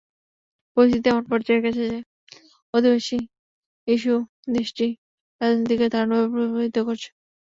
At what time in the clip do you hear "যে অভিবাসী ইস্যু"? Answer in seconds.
1.85-4.15